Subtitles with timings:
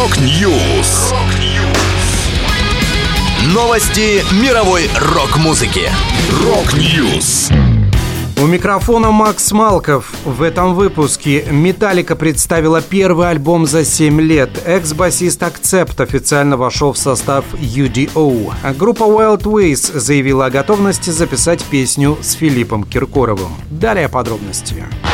[0.00, 1.12] Rock News.
[3.52, 5.90] Новости мировой рок-музыки.
[6.42, 7.50] Rock News.
[8.42, 10.10] У микрофона Макс Малков.
[10.24, 14.48] В этом выпуске Металлика представила первый альбом за 7 лет.
[14.64, 18.54] Экс-басист Accept официально вошел в состав UDO.
[18.78, 23.52] Группа Wild Ways заявила о готовности записать песню с Филиппом Киркоровым.
[23.68, 24.76] Далее подробности.
[24.76, 25.09] Подробности.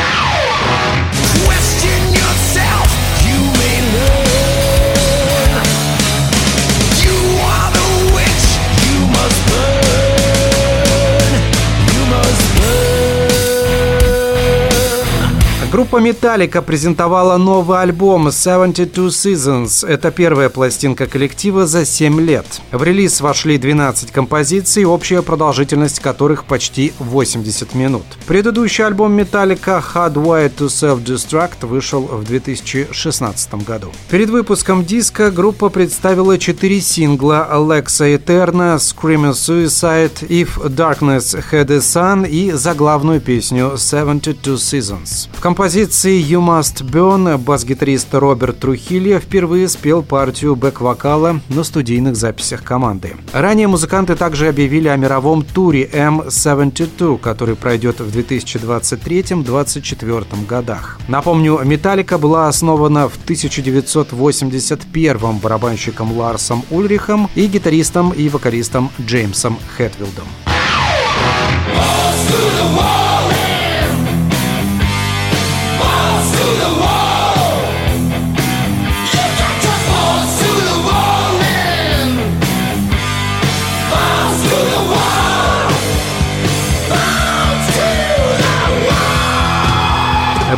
[15.69, 19.85] Группа Metallica презентовала новый альбом 72 Seasons.
[19.85, 22.45] Это первая пластинка коллектива за 7 лет.
[22.71, 28.05] В релиз вошли 12 композиций, общая продолжительность которых почти 80 минут.
[28.27, 33.91] Предыдущий альбом Metallica Hardwired to Self-Destruct вышел в 2016 году.
[34.09, 41.79] Перед выпуском диска группа представила 4 сингла Alexa Eterna, Screaming Suicide, If Darkness Had a
[41.79, 45.27] Sun и заглавную песню 72 Seasons.
[45.33, 52.61] В композиции «You Must Burn» бас-гитарист Роберт Трухилья впервые спел партию бэк-вокала на студийных записях
[52.61, 53.15] команды.
[53.33, 60.99] Ранее музыканты также объявили о мировом туре M72, который пройдет в 2023-2024 годах.
[61.07, 70.27] Напомню, «Металлика» была основана в 1981 барабанщиком Ларсом Ульрихом и гитаристом и вокалистом Джеймсом Хэтфилдом.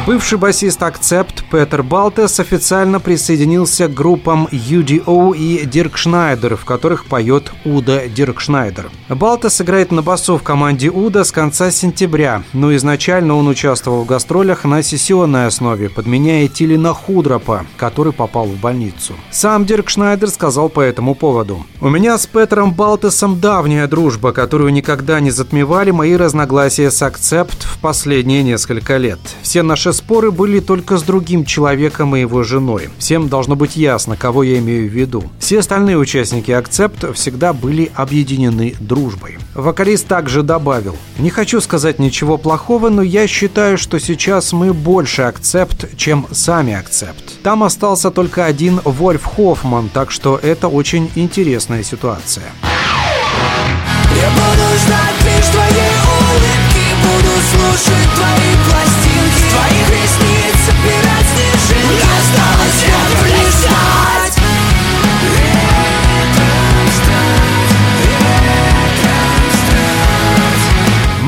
[0.08, 7.06] Бывший басист Акцепт Петер Балтес официально присоединился к группам UDO и Дирк Шнайдер, в которых
[7.06, 8.90] поет Уда Дирк Шнайдер.
[9.10, 14.08] Балтес играет на басу в команде Уда с конца сентября, но изначально он участвовал в
[14.08, 19.14] гастролях на сессионной основе, подменяя Тилина Худропа, который попал в больницу.
[19.30, 21.66] Сам Дирк Шнайдер сказал по этому поводу.
[21.82, 27.64] «У меня с Петером Балтесом давняя дружба, которую никогда не затмевали мои разногласия с Акцепт
[27.64, 29.20] в последние несколько лет.
[29.44, 32.90] Все наши Наши споры были только с другим человеком и его женой.
[33.00, 35.24] Всем должно быть ясно, кого я имею в виду.
[35.40, 39.40] Все остальные участники Акцепт всегда были объединены дружбой.
[39.56, 45.24] Вокалист также добавил, «Не хочу сказать ничего плохого, но я считаю, что сейчас мы больше
[45.24, 47.42] Акцепт, чем сами Акцепт.
[47.42, 52.46] Там остался только один Вольф Хоффман, так что это очень интересная ситуация».
[54.16, 58.39] Я буду ждать лишь твоей улыбки, буду слушать твои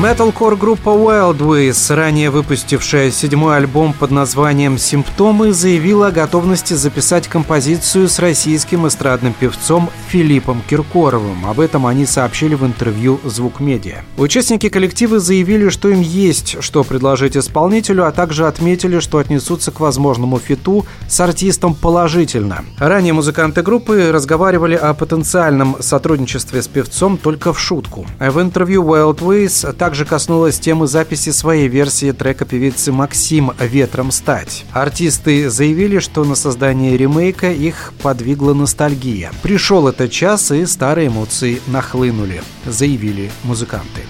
[0.02, 8.08] Metalcore группа Wildways, ранее выпустившая седьмой альбом под названием «Симптомы», заявила о готовности записать композицию
[8.08, 11.46] с российским эстрадным певцом Филиппом Киркоровым.
[11.46, 14.02] Об этом они сообщили в интервью «Звук Медиа».
[14.16, 19.78] Участники коллектива заявили, что им есть что предложить исполнителю, а также отметили, что отнесутся к
[19.78, 22.64] возможному фиту с артистом положительно.
[22.76, 28.04] Ранее музыканты группы разговаривали о потенциальном сотрудничестве с певцом только в шутку.
[28.18, 34.64] В интервью Wildways также также коснулась темы записи своей версии трека певицы Максим «Ветром стать».
[34.72, 39.30] Артисты заявили, что на создание ремейка их подвигла ностальгия.
[39.42, 44.00] Пришел этот час, и старые эмоции нахлынули, заявили музыканты.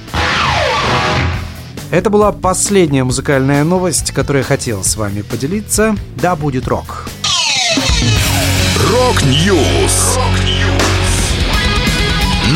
[1.91, 5.97] Это была последняя музыкальная новость, которую я хотел с вами поделиться.
[6.15, 7.09] Да будет рок!
[8.89, 10.17] Rock News!